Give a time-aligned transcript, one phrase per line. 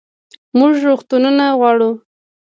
[0.57, 1.89] موږ روغتونونه غواړو